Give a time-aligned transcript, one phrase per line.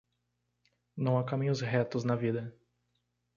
[0.97, 2.57] Não há caminhos retos na vida.